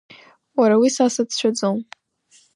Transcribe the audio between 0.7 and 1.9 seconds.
уи са сацәшәаӡом.